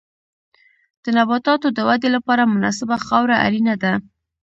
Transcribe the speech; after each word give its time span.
د 1.03 1.05
نباتاتو 1.17 1.67
د 1.73 1.79
ودې 1.89 2.09
لپاره 2.15 2.51
مناسبه 2.53 2.95
خاوره 3.07 3.35
اړینه 3.45 3.75
ده. 3.83 3.93